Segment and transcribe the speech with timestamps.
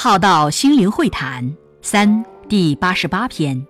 [0.00, 3.66] 浩道心灵会谈三第八十八篇：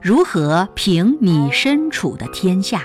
[0.00, 2.82] 如何平你身处的天下？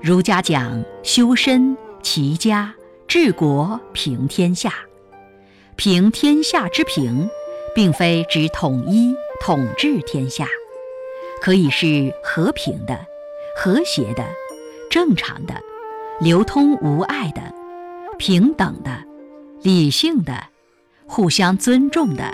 [0.00, 2.72] 儒家讲修身、齐家、
[3.06, 4.72] 治国、平天下。
[5.76, 7.28] 平天下之平，
[7.74, 10.46] 并非指统一、统治天下，
[11.42, 12.98] 可以是和平的、
[13.54, 14.24] 和谐的、
[14.90, 15.52] 正常的、
[16.22, 17.42] 流通无碍的、
[18.16, 19.09] 平等的。
[19.62, 20.44] 理性的、
[21.06, 22.32] 互相尊重的、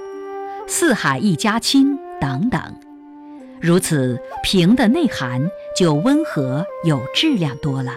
[0.69, 2.61] 四海一家亲等等，
[3.61, 7.93] 如此平的内涵就温和有质量多了。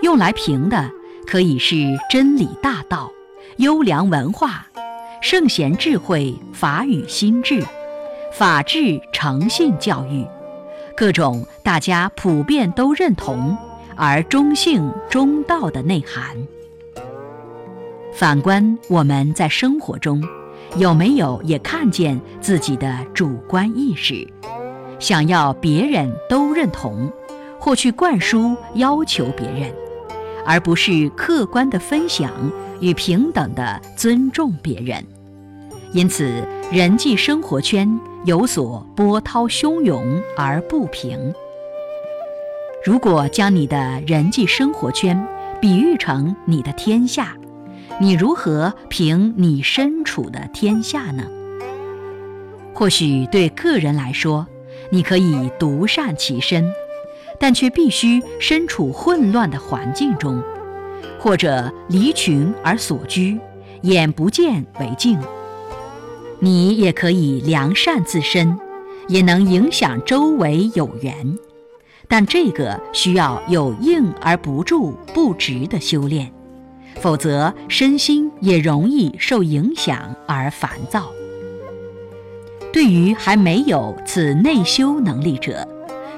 [0.00, 0.90] 用来平的
[1.26, 1.76] 可以是
[2.08, 3.12] 真理大道、
[3.58, 4.66] 优良文化、
[5.20, 7.62] 圣贤智慧、法语心智、
[8.32, 10.26] 法治诚信教育，
[10.96, 13.56] 各种大家普遍都认同
[13.94, 16.34] 而中性中道的内涵。
[18.12, 20.22] 反观我们在生活中，
[20.76, 24.26] 有没有也看见自己的主观意识，
[24.98, 27.10] 想要别人都认同，
[27.58, 29.72] 或去灌输要求别人，
[30.44, 32.30] 而不是客观的分享
[32.80, 35.02] 与平等的尊重别人？
[35.92, 41.32] 因此，人际生活圈有所波涛汹涌而不平。
[42.84, 45.26] 如果将你的人际生活圈
[45.60, 47.34] 比喻成你的天下，
[48.00, 51.24] 你如何评你身处的天下呢？
[52.74, 54.46] 或许对个人来说，
[54.90, 56.72] 你可以独善其身，
[57.38, 60.42] 但却必须身处混乱的环境中，
[61.18, 63.38] 或者离群而所居，
[63.82, 65.18] 眼不见为净。
[66.40, 68.58] 你也可以良善自身，
[69.06, 71.38] 也能影响周围有缘，
[72.08, 76.32] 但这个需要有硬而不住、不直的修炼。
[77.00, 81.10] 否则，身心也容易受影响而烦躁。
[82.72, 85.66] 对于还没有此内修能力者，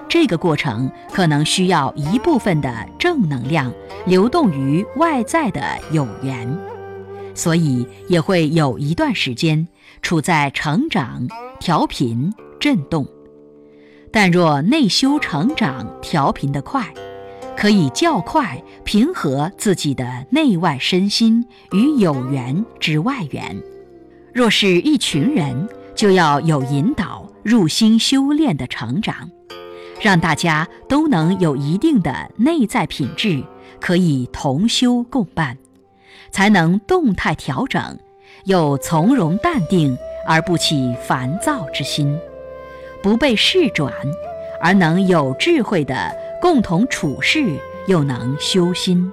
[0.08, 3.72] 这个过程可能需要一部分的正能量
[4.06, 6.56] 流动于外在的有缘，
[7.34, 9.66] 所以也会有一段时间
[10.00, 11.26] 处在成长、
[11.58, 13.04] 调频、震动。
[14.12, 16.86] 但若内修成长、调频的快，
[17.56, 23.56] 可以较快平和自己的内外身心与有缘之外缘。
[24.32, 29.30] 若是一群人，就要有引导入心修炼的成长，
[30.02, 33.42] 让大家都能有一定的内在品质，
[33.80, 35.56] 可以同修共伴，
[36.32, 37.98] 才能动态调整，
[38.44, 42.18] 有从容淡定而不起烦躁之心，
[43.02, 43.92] 不被事转，
[44.60, 46.23] 而能有智慧的。
[46.40, 49.10] 共同处事又能修心，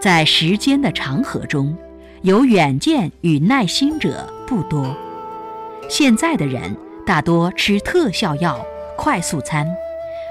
[0.00, 1.76] 在时间的长河中，
[2.22, 4.96] 有远见与耐心者不多。
[5.88, 8.64] 现在的人大多吃特效药、
[8.96, 9.66] 快速餐，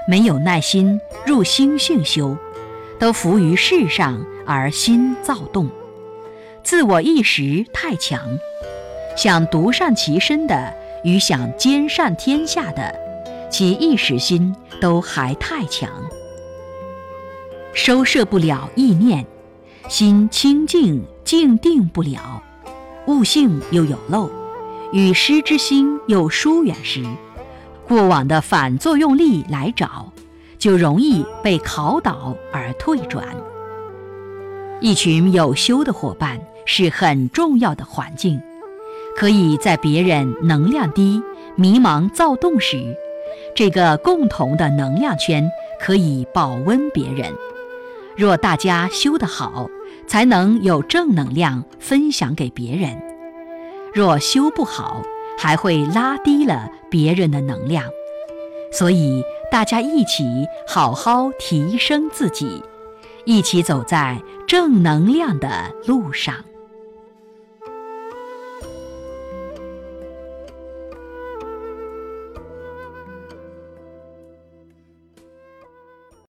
[0.08, 2.36] 没有耐心入心性修，
[2.98, 5.68] 都浮于世上而心躁动，
[6.62, 8.18] 自我意识太强，
[9.16, 13.11] 想独善其身的与想兼善天下的。
[13.52, 15.90] 其意识心都还太强，
[17.74, 19.26] 收摄不了意念，
[19.90, 22.42] 心清净静定不了，
[23.06, 24.30] 悟性又有漏，
[24.90, 27.04] 与师之心又疏远时，
[27.86, 30.10] 过往的反作用力来找，
[30.58, 33.22] 就容易被考倒而退转。
[34.80, 38.40] 一群有修的伙伴是很重要的环境，
[39.14, 41.22] 可以在别人能量低、
[41.54, 42.96] 迷茫躁动时。
[43.54, 47.32] 这个共同的能量圈可以保温别人。
[48.16, 49.68] 若大家修得好，
[50.06, 52.96] 才能有正能量分享给别人；
[53.94, 55.02] 若修不好，
[55.38, 57.84] 还会拉低了别人的能量。
[58.70, 62.62] 所以，大家一起好好提升自己，
[63.24, 65.48] 一起走在正能量的
[65.86, 66.34] 路上。